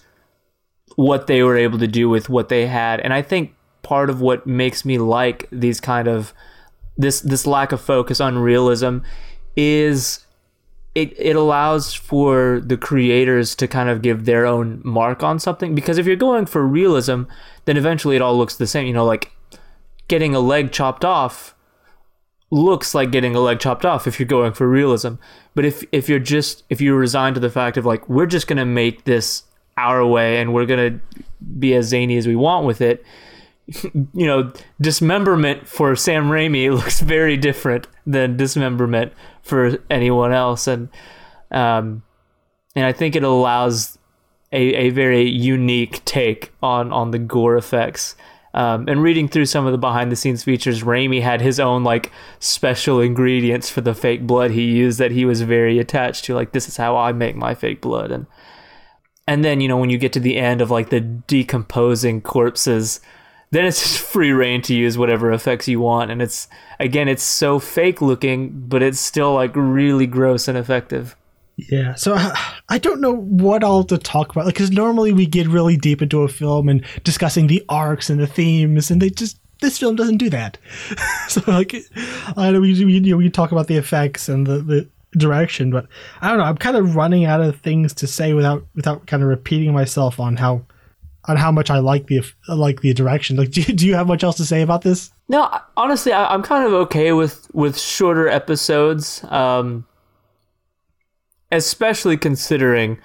[0.96, 4.20] what they were able to do with what they had, and I think part of
[4.20, 6.32] what makes me like these kind of
[6.96, 8.98] this this lack of focus on realism
[9.56, 10.24] is
[10.94, 15.74] it, it allows for the creators to kind of give their own mark on something
[15.74, 17.22] because if you're going for realism
[17.64, 19.32] then eventually it all looks the same you know like
[20.08, 21.54] getting a leg chopped off
[22.52, 25.14] looks like getting a leg chopped off if you're going for realism.
[25.54, 28.46] But if if you're just if you're resigned to the fact of like we're just
[28.46, 29.44] gonna make this
[29.76, 31.00] our way and we're gonna
[31.58, 33.04] be as zany as we want with it,
[33.82, 40.88] you know, dismemberment for Sam Raimi looks very different than dismemberment for anyone else, and
[41.50, 42.02] um,
[42.74, 43.98] and I think it allows
[44.52, 48.16] a, a very unique take on on the gore effects
[48.54, 51.84] um, and reading through some of the behind the scenes features, Raimi had his own
[51.84, 56.34] like special ingredients for the fake blood he used that he was very attached to.
[56.34, 58.26] Like this is how I make my fake blood, and
[59.26, 63.00] and then you know when you get to the end of like the decomposing corpses,
[63.52, 66.48] then it's just free reign to use whatever effects you want, and it's
[66.80, 71.14] again it's so fake looking, but it's still like really gross and effective.
[71.56, 72.34] Yeah, so uh,
[72.70, 76.22] I don't know what all to talk about because normally we get really deep into
[76.22, 80.18] a film and discussing the arcs and the themes, and they just this film doesn't
[80.18, 80.58] do that.
[81.28, 81.74] so like,
[82.36, 84.88] I know we, we you know we talk about the effects and the, the
[85.18, 85.86] direction, but
[86.20, 86.44] I don't know.
[86.44, 90.18] I'm kind of running out of things to say without without kind of repeating myself
[90.18, 90.62] on how
[91.26, 93.36] on how much I like the like the direction.
[93.36, 95.10] Like, do, do you have much else to say about this?
[95.28, 99.24] No, honestly, I, am kind of okay with with shorter episodes.
[99.24, 99.86] Um,
[101.52, 102.98] especially considering,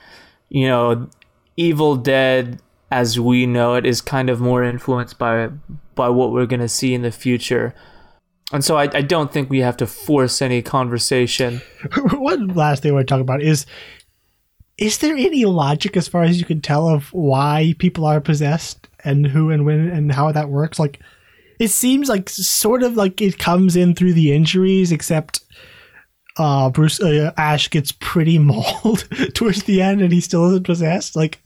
[0.50, 1.10] you know,
[1.58, 5.50] Evil Dead as we know it is kind of more influenced by
[5.94, 7.76] by what we're going to see in the future.
[8.54, 11.62] And so I, I don't think we have to force any conversation.
[12.14, 13.66] One last thing I want to talk about is
[14.78, 18.88] is there any logic as far as you can tell of why people are possessed
[19.04, 20.80] and who and when and how that works?
[20.80, 21.00] Like
[21.60, 25.42] it seems like sort of like it comes in through the injuries, except
[26.38, 31.16] uh, Bruce uh, Ash gets pretty mauled towards the end, and he still isn't possessed.
[31.16, 31.40] Like,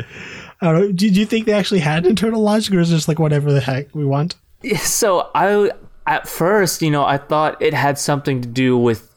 [0.61, 0.91] I don't know.
[0.91, 3.61] Do, you think they actually had internal logic, or is it just like whatever the
[3.61, 4.35] heck we want?
[4.77, 5.71] So I
[6.05, 9.09] at first, you know, I thought it had something to do with,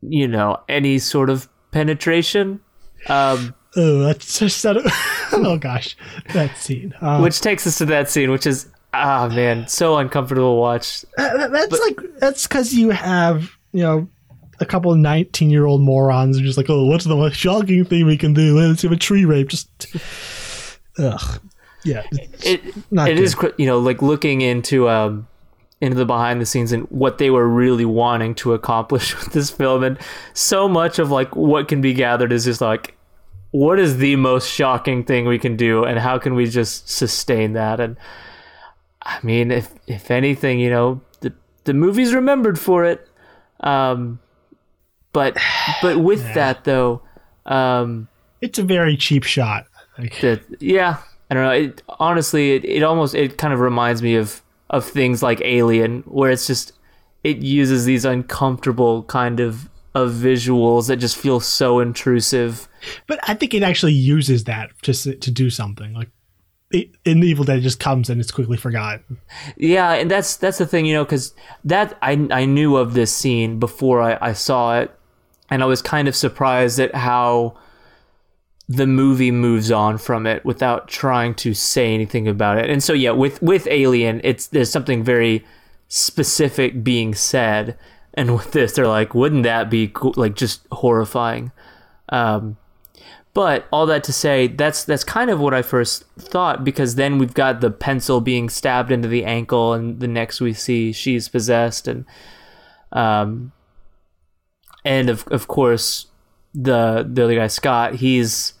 [0.00, 2.60] you know, any sort of penetration.
[3.06, 4.76] Um, Oh, that's just that.
[5.32, 5.94] oh gosh,
[6.32, 6.94] that scene.
[7.00, 11.04] Uh, which takes us to that scene, which is ah man, so uncomfortable to watch.
[11.18, 14.08] that- that's like that's because you have you know
[14.58, 18.06] a couple of nineteen-year-old morons who are just like, oh, what's the most shocking thing
[18.06, 18.58] we can do?
[18.58, 19.48] Let's have a tree rape.
[19.48, 19.68] Just
[20.98, 21.40] ugh,
[21.84, 22.02] yeah.
[22.12, 23.22] it's It not it good.
[23.24, 25.28] is you know like looking into um
[25.80, 29.50] into the behind the scenes and what they were really wanting to accomplish with this
[29.50, 29.98] film, and
[30.34, 32.94] so much of like what can be gathered is just like.
[33.50, 37.54] What is the most shocking thing we can do, and how can we just sustain
[37.54, 37.80] that?
[37.80, 37.96] And
[39.00, 41.32] I mean, if if anything, you know, the
[41.64, 43.08] the movie's remembered for it.
[43.60, 44.20] Um,
[45.14, 45.38] but
[45.80, 47.00] but with that though,
[47.46, 48.08] um,
[48.40, 49.66] It's a very cheap shot.
[49.96, 50.98] Like, that yeah,
[51.30, 51.50] I don't know.
[51.50, 56.02] It honestly, it, it almost it kind of reminds me of of things like Alien,
[56.02, 56.72] where it's just
[57.24, 62.68] it uses these uncomfortable kind of of visuals that just feel so intrusive.
[63.06, 65.92] but I think it actually uses that just to, to do something.
[65.94, 66.10] Like
[66.70, 69.18] it, in the Evil Dead, it just comes and it's quickly forgotten.
[69.56, 73.14] Yeah, and that's that's the thing, you know, because that I I knew of this
[73.14, 74.90] scene before I, I saw it,
[75.50, 77.56] and I was kind of surprised at how
[78.68, 82.68] the movie moves on from it without trying to say anything about it.
[82.68, 85.44] And so yeah, with with Alien, it's there's something very
[85.88, 87.78] specific being said,
[88.14, 90.12] and with this, they're like, wouldn't that be cool?
[90.16, 91.50] like just horrifying?
[92.10, 92.58] Um,
[93.32, 97.18] but all that to say, that's that's kind of what I first thought because then
[97.18, 101.28] we've got the pencil being stabbed into the ankle, and the next we see she's
[101.28, 102.04] possessed, and
[102.92, 103.52] um,
[104.84, 106.06] and of of course
[106.54, 108.54] the the other guy Scott, he's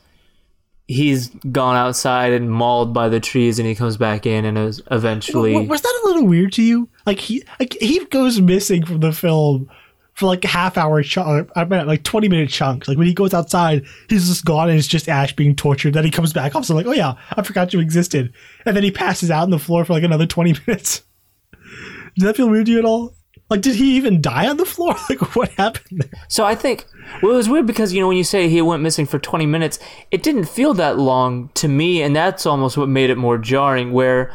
[0.88, 4.82] he's gone outside and mauled by the trees, and he comes back in and is
[4.90, 5.66] eventually.
[5.66, 6.88] Was that a little weird to you?
[7.06, 9.70] Like he like he goes missing from the film
[10.14, 11.50] for like a half hour chunk.
[11.54, 12.88] I mean, like twenty minute chunks.
[12.88, 15.94] Like when he goes outside, he's just gone, and it's just Ash being tortured.
[15.94, 16.56] Then he comes back.
[16.56, 18.32] I'm like, oh yeah, I forgot you existed.
[18.66, 21.02] And then he passes out on the floor for like another twenty minutes.
[22.16, 23.14] Did that feel weird to you at all?
[23.50, 24.94] Like, did he even die on the floor?
[25.08, 26.22] Like, what happened there?
[26.28, 26.86] So I think
[27.22, 29.46] well, it was weird because you know when you say he went missing for 20
[29.46, 29.78] minutes,
[30.10, 33.92] it didn't feel that long to me, and that's almost what made it more jarring.
[33.92, 34.34] Where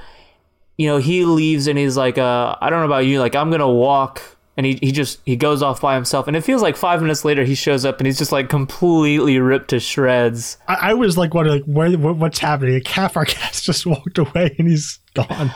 [0.77, 3.51] you know he leaves and he's like, uh, I don't know about you, like I'm
[3.51, 4.21] gonna walk,
[4.57, 7.23] and he he just he goes off by himself, and it feels like five minutes
[7.23, 10.57] later he shows up and he's just like completely ripped to shreds.
[10.67, 12.73] I, I was like, wondering, like, where, what, what's happening?
[12.73, 15.51] Like, half our cast just walked away, and he's gone.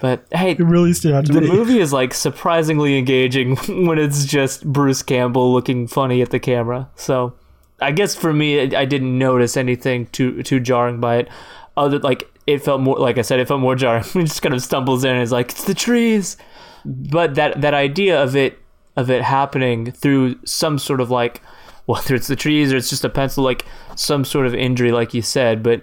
[0.00, 1.48] But hey, It really stood out to the me.
[1.50, 6.88] movie is like surprisingly engaging when it's just Bruce Campbell looking funny at the camera.
[6.96, 7.34] So
[7.80, 11.28] I guess for me, I I didn't notice anything too too jarring by it.
[11.76, 14.04] Other like it felt more like I said, it felt more jarring.
[14.04, 16.36] he just kind of stumbles in and is like, "It's the trees,"
[16.84, 18.58] but that that idea of it
[18.96, 21.42] of it happening through some sort of like
[21.86, 23.64] whether it's the trees or it's just a pencil, like
[23.94, 25.82] some sort of injury, like you said, but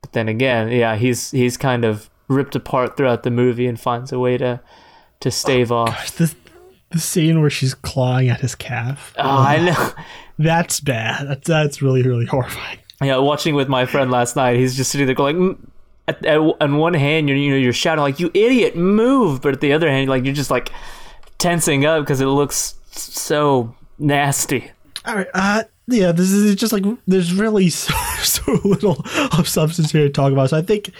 [0.00, 4.12] but then again, yeah, he's he's kind of ripped apart throughout the movie and finds
[4.12, 4.60] a way to
[5.20, 6.16] to stave off.
[6.16, 6.34] the,
[6.90, 9.14] the scene where she's clawing at his calf.
[9.16, 9.90] Oh, I know.
[10.38, 11.28] That's bad.
[11.28, 12.78] That's that's really really horrifying.
[13.02, 15.36] Yeah, watching with my friend last night, he's just sitting there going.
[15.36, 15.68] "Mm."
[16.08, 19.54] At, at, on one hand, you're you know you're shouting like "you idiot, move!" But
[19.54, 20.72] at the other hand, like you're just like
[21.38, 24.70] tensing up because it looks so nasty.
[25.04, 25.28] All right.
[25.34, 26.12] Uh, yeah.
[26.12, 29.04] This is just like there's really so, so little
[29.38, 30.50] of substance here to talk about.
[30.50, 30.92] So I think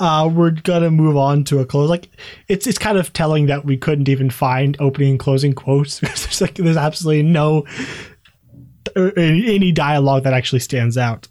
[0.00, 1.90] uh, we're gonna move on to a close.
[1.90, 2.08] Like
[2.48, 6.24] it's it's kind of telling that we couldn't even find opening and closing quotes because
[6.24, 7.66] there's like there's absolutely no
[8.96, 11.28] uh, any dialogue that actually stands out.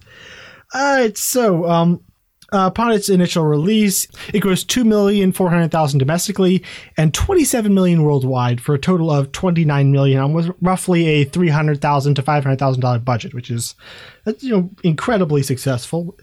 [0.73, 1.17] All right.
[1.17, 2.03] So um.
[2.51, 6.63] Uh, upon its initial release, it grossed two million four hundred thousand domestically
[6.97, 11.79] and twenty-seven million worldwide, for a total of twenty-nine million on roughly a three hundred
[11.79, 13.75] thousand to five hundred thousand dollar budget, which is
[14.39, 16.17] you know incredibly successful.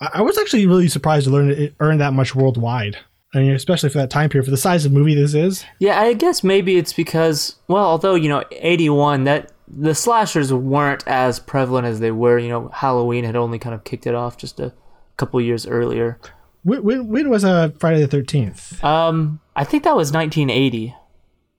[0.00, 2.98] I, was actually really surprised to learn it earned that much worldwide.
[3.34, 5.64] I mean, especially for that time period, for the size of movie this is.
[5.78, 10.52] Yeah, I guess maybe it's because well, although you know, eighty one that the slashers
[10.52, 12.38] weren't as prevalent as they were.
[12.38, 14.72] You know, Halloween had only kind of kicked it off just a
[15.16, 16.18] couple years earlier.
[16.62, 18.82] When, when, when was uh, Friday the Thirteenth?
[18.82, 20.94] Um, I think that was 1980.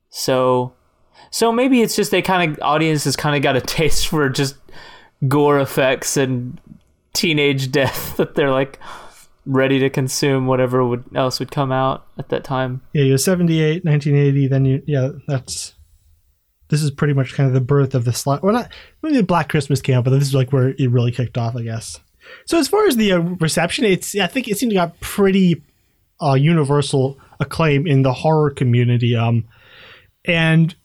[0.10, 0.74] So,
[1.32, 4.56] so maybe it's just they kind of audiences kind of got a taste for just
[5.28, 6.60] gore effects and
[7.18, 8.80] teenage death that they're like
[9.46, 12.82] ready to consume whatever would else would come out at that time.
[12.94, 14.48] Yeah, you're 78, 1980.
[14.48, 15.74] Then you, yeah, that's
[16.70, 18.44] this is pretty much kind of the birth of the slot.
[18.44, 21.38] Well, not maybe the Black Christmas camp, but this is like where it really kicked
[21.38, 22.00] off, I guess.
[22.46, 25.64] So as far as the uh, reception, it's I think it seemed to got pretty
[26.22, 29.16] uh, universal acclaim in the horror community.
[29.16, 29.46] Um,
[30.26, 30.76] and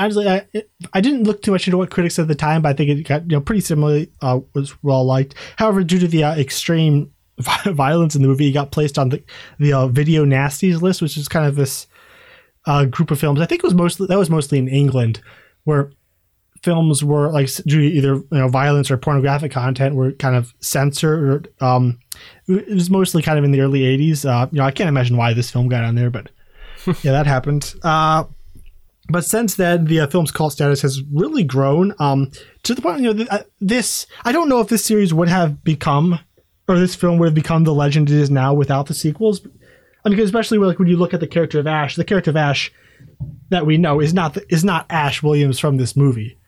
[0.00, 0.46] honestly, I
[0.92, 2.90] I didn't look too much into what critics said at the time, but I think
[2.90, 5.34] it got you know pretty similarly uh, was well liked.
[5.56, 7.12] However, due to the uh, extreme
[7.66, 9.22] violence in the movie, it got placed on the
[9.58, 11.86] the uh, video nasties list, which is kind of this
[12.66, 13.40] uh, group of films.
[13.40, 15.20] I think it was mostly that was mostly in England,
[15.64, 15.92] where
[16.62, 20.54] films were like due to either you know violence or pornographic content were kind of
[20.60, 21.50] censored.
[21.60, 21.98] Or, um,
[22.48, 24.24] it was mostly kind of in the early '80s.
[24.24, 26.30] Uh, you know, I can't imagine why this film got on there, but
[27.02, 27.74] yeah, that happened.
[29.10, 32.30] But since then, the uh, film's cult status has really grown um,
[32.62, 33.00] to the point.
[33.00, 36.18] You know, th- uh, this I don't know if this series would have become,
[36.68, 39.46] or this film would have become the legend it is now without the sequels.
[40.04, 42.36] I mean, especially like when you look at the character of Ash, the character of
[42.36, 42.72] Ash
[43.50, 46.38] that we know is not the, is not Ash Williams from this movie.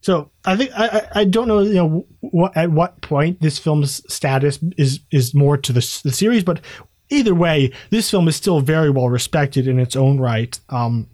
[0.00, 4.58] So I think I, I don't know you know at what point this film's status
[4.76, 6.60] is is more to the, the series, but
[7.08, 10.58] either way, this film is still very well respected in its own right.
[10.68, 11.08] Um,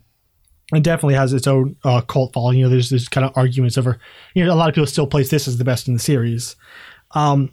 [0.72, 2.58] it definitely has its own uh, cult following.
[2.58, 3.98] You know, there's there's kind of arguments over.
[4.34, 6.56] You know, a lot of people still place this as the best in the series,
[7.12, 7.50] um,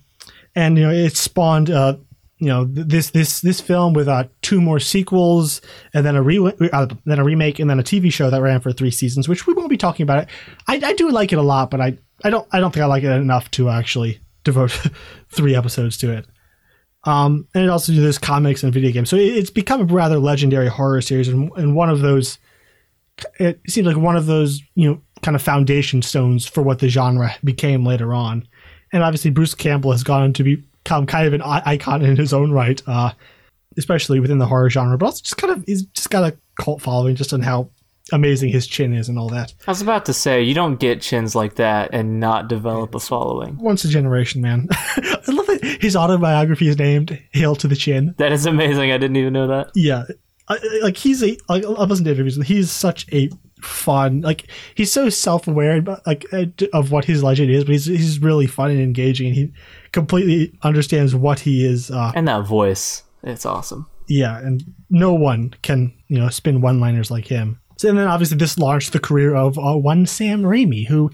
[0.55, 1.69] and you know, it spawned.
[1.69, 1.97] Uh,
[2.39, 5.61] you know this this this film with uh, two more sequels
[5.93, 8.61] and then a re- uh, then a remake and then a TV show that ran
[8.61, 10.29] for three seasons, which we won't be talking about it.
[10.67, 12.87] I, I do like it a lot, but I I don't I don't think I
[12.87, 14.71] like it enough to actually devote
[15.29, 16.25] three episodes to it.
[17.03, 20.17] Um, and it also does comics and video games, so it, it's become a rather
[20.17, 22.39] legendary horror series and, and one of those
[23.39, 26.89] it seems like one of those you know kind of foundation stones for what the
[26.89, 28.47] genre became later on.
[28.91, 32.33] And obviously, Bruce Campbell has gone on to become kind of an icon in his
[32.33, 33.11] own right, uh,
[33.77, 34.97] especially within the horror genre.
[34.97, 37.69] But also, just kind of he's just got a cult following just on how
[38.11, 39.53] amazing his chin is and all that.
[39.67, 42.99] I was about to say you don't get chins like that and not develop a
[42.99, 43.57] following.
[43.57, 44.67] Once a generation, man.
[44.71, 48.91] I love that his autobiography is named "Hail to the Chin." That is amazing.
[48.91, 49.71] I didn't even know that.
[49.75, 50.05] Yeah,
[50.81, 53.29] like he's a like I listened to interviews and he's such a
[53.61, 58.19] fun like he's so self-aware like uh, of what his legend is but he's he's
[58.19, 59.53] really fun and engaging and he
[59.91, 65.53] completely understands what he is uh, and that voice it's awesome yeah and no one
[65.61, 69.33] can you know spin one-liners like him so, and then obviously this launched the career
[69.33, 71.09] of uh, one Sam Raimi, who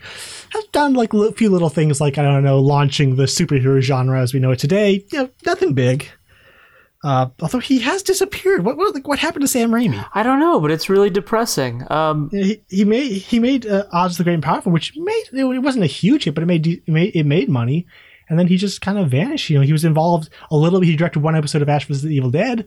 [0.49, 4.19] has done like a few little things, like I don't know, launching the superhero genre
[4.19, 5.05] as we know it today.
[5.11, 6.09] You know, nothing big.
[7.05, 8.65] Uh, although he has disappeared.
[8.65, 10.03] What, what what happened to Sam Raimi?
[10.15, 11.85] I don't know, but it's really depressing.
[11.91, 15.61] Um, he, he made he made uh, Oz the Great and Powerful, which made it
[15.61, 17.85] wasn't a huge hit, but it made it made, it made money.
[18.27, 19.51] And then he just kind of vanished.
[19.51, 20.89] You know, he was involved a little bit.
[20.89, 22.01] He directed one episode of Ash vs.
[22.01, 22.65] the Evil Dead.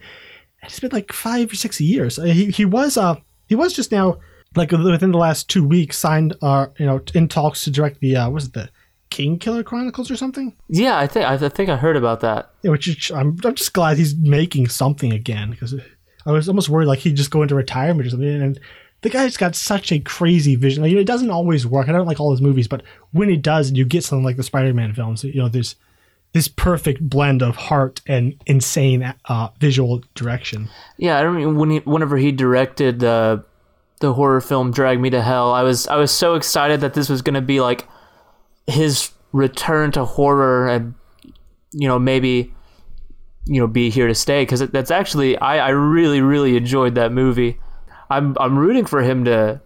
[0.62, 2.16] It's been like five or six years.
[2.16, 3.16] Uh, he he was uh
[3.48, 4.18] he was just now
[4.54, 8.14] like within the last two weeks signed uh you know in talks to direct the
[8.14, 8.70] uh was it the
[9.18, 10.54] Kingkiller Chronicles or something.
[10.68, 12.50] Yeah, I think I think I heard about that.
[12.62, 15.74] Yeah, which is, I'm I'm just glad he's making something again because
[16.26, 18.42] I was almost worried like he'd just go into retirement or something.
[18.42, 18.60] And
[19.02, 20.82] the guy's got such a crazy vision.
[20.82, 21.88] Like, you know, it doesn't always work.
[21.88, 24.42] I don't like all his movies, but when it does, you get something like the
[24.42, 25.76] Spider-Man films, you know, there's
[26.32, 30.68] this perfect blend of heart and insane uh, visual direction.
[30.98, 33.38] Yeah, I mean when he, whenever he directed uh,
[34.00, 37.08] the horror film Drag Me to Hell, I was I was so excited that this
[37.08, 37.88] was going to be like
[38.68, 40.94] his return to horror and
[41.72, 42.54] you know maybe
[43.46, 47.12] you know be here to stay because that's actually I, I really really enjoyed that
[47.12, 47.58] movie.
[48.10, 49.60] I'm i'm rooting for him to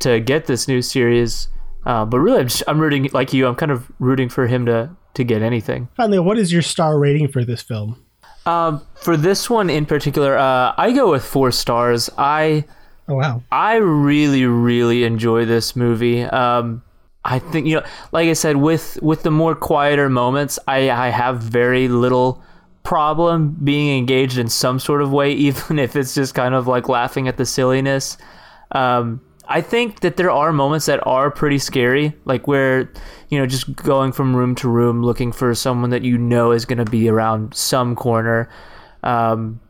[0.00, 1.48] to get this new series
[1.84, 4.66] uh, but really I'm, just, I'm rooting like you i'm kind of rooting for him
[4.66, 5.88] to to get anything.
[5.96, 8.02] Finally what is your star rating for this film?
[8.44, 12.08] Um, for this one in particular uh, i go with four stars.
[12.16, 12.64] I
[13.08, 13.42] oh wow.
[13.50, 16.22] I really really enjoy this movie.
[16.22, 16.82] Um,
[17.24, 21.08] I think you know, like I said, with with the more quieter moments, I I
[21.08, 22.42] have very little
[22.82, 26.88] problem being engaged in some sort of way, even if it's just kind of like
[26.88, 28.18] laughing at the silliness.
[28.72, 32.90] Um, I think that there are moments that are pretty scary, like where
[33.28, 36.64] you know just going from room to room looking for someone that you know is
[36.64, 38.48] going to be around some corner.
[39.02, 39.60] Um,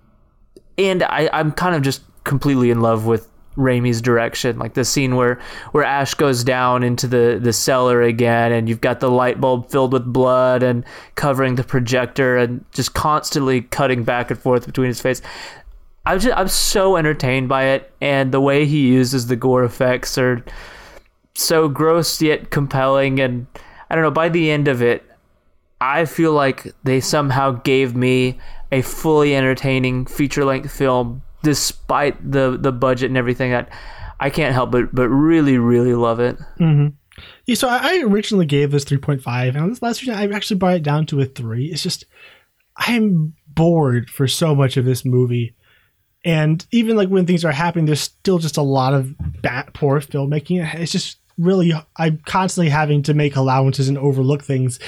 [0.79, 5.17] and I, I'm kind of just completely in love with Raimi's direction, like the scene
[5.17, 5.39] where
[5.73, 9.71] where Ash goes down into the the cellar again, and you've got the light bulb
[9.71, 10.85] filled with blood and
[11.15, 15.21] covering the projector, and just constantly cutting back and forth between his face.
[16.05, 20.17] I'm just I'm so entertained by it, and the way he uses the gore effects
[20.19, 20.45] are
[21.35, 23.47] so gross yet compelling, and
[23.91, 24.11] I don't know.
[24.11, 25.05] By the end of it,
[25.81, 28.39] I feel like they somehow gave me
[28.71, 33.69] a fully entertaining feature length film despite the the budget and everything that
[34.21, 36.39] I can't help but but really really love it.
[36.59, 36.89] Mm-hmm.
[37.47, 40.83] Yeah, so I, originally gave this 3.5, and this last week I actually brought it
[40.83, 41.67] down to a three.
[41.67, 42.07] It's just
[42.77, 45.55] I'm bored for so much of this movie.
[46.25, 50.01] And even like when things are happening, there's still just a lot of bad, poor
[50.01, 50.75] filmmaking.
[50.75, 54.79] It's just really, I'm constantly having to make allowances and overlook things.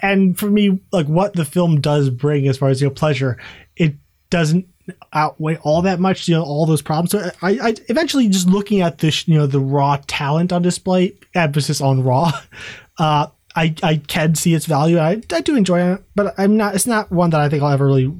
[0.00, 3.38] And for me, like what the film does bring as far as, you know, pleasure,
[3.76, 3.94] it
[4.30, 4.66] doesn't
[5.12, 7.10] outweigh all that much, you know, all those problems.
[7.10, 11.14] So I, I eventually just looking at this, you know, the raw talent on display,
[11.34, 12.32] emphasis on raw,
[12.98, 14.98] uh, I, I can see its value.
[14.98, 16.74] I, I do enjoy it, but I'm not.
[16.74, 18.12] It's not one that I think I'll ever really.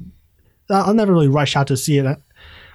[0.69, 2.17] I'll never really rush out to see it.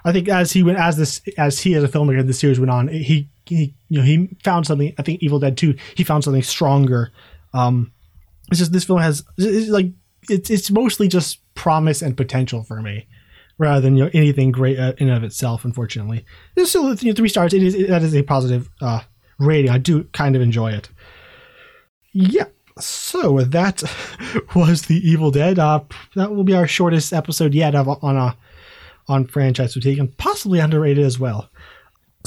[0.05, 2.70] I think as he went as this as he as a filmmaker the series went
[2.70, 4.93] on, he he you know he found something.
[4.99, 7.12] I think Evil Dead Two he found something stronger.
[7.55, 7.93] Um,
[8.51, 9.91] it's just this film has it's like
[10.28, 13.07] it's it's mostly just promise and potential for me,
[13.59, 15.64] rather than you know anything great uh, in and of itself.
[15.64, 16.24] Unfortunately,
[16.56, 17.52] it's still you know, three stars.
[17.52, 19.00] It is it, that is a positive uh,
[19.38, 19.70] rating.
[19.70, 20.88] I do kind of enjoy it.
[22.12, 22.46] Yeah.
[22.78, 23.82] So that
[24.54, 25.59] was the Evil Dead.
[25.59, 25.80] Uh,
[26.14, 28.36] that will be our shortest episode yet of, on a
[29.09, 31.50] on franchise fatigue and possibly underrated as well.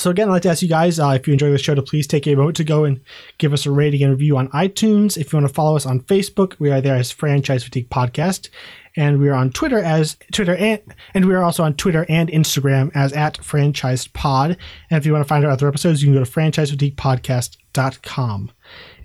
[0.01, 1.83] So again, I'd like to ask you guys uh, if you enjoy the show to
[1.83, 2.99] please take a moment to go and
[3.37, 5.15] give us a rating and review on iTunes.
[5.15, 8.49] If you want to follow us on Facebook, we are there as Franchise Fatigue Podcast,
[8.95, 10.81] and we are on Twitter as Twitter and
[11.13, 14.57] and we are also on Twitter and Instagram as at Franchised Pod.
[14.89, 18.51] And if you want to find our other episodes, you can go to franchisefatiguepodcast.com.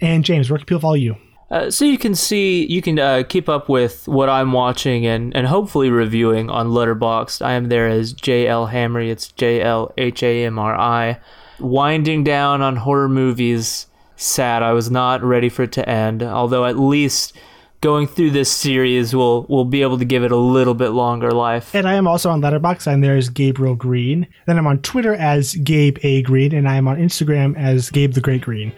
[0.00, 1.16] And James, where can people follow you?
[1.50, 5.34] Uh, so you can see, you can uh, keep up with what I'm watching and,
[5.36, 7.40] and hopefully reviewing on Letterboxd.
[7.40, 9.10] I am there as JL Hamri.
[9.10, 11.20] It's J L H A M R I.
[11.60, 13.86] Winding down on horror movies.
[14.16, 14.62] Sad.
[14.62, 16.22] I was not ready for it to end.
[16.22, 17.32] Although at least
[17.80, 21.30] going through this series will will be able to give it a little bit longer
[21.30, 21.74] life.
[21.74, 22.88] And I am also on Letterboxd.
[22.88, 24.26] I'm there as Gabriel Green.
[24.46, 28.14] Then I'm on Twitter as Gabe A Green, and I am on Instagram as Gabe
[28.14, 28.72] the Great Green.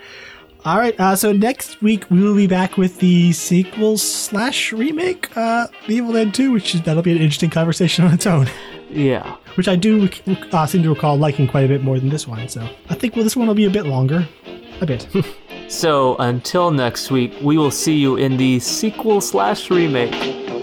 [0.65, 5.35] All right, uh, so next week we will be back with the sequel slash remake,
[5.37, 8.49] uh, Evil Dead 2, which is, that'll be an interesting conversation on its own.
[8.91, 9.37] Yeah.
[9.55, 10.09] Which I do
[10.53, 12.49] uh, seem to recall liking quite a bit more than this one.
[12.49, 14.27] So I think well, this one will be a bit longer,
[14.81, 15.07] a bit.
[15.69, 20.58] so until next week, we will see you in the sequel slash remake.